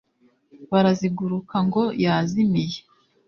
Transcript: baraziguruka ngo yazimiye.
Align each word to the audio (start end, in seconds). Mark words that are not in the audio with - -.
baraziguruka 0.71 1.57
ngo 1.67 1.83
yazimiye. 2.03 2.79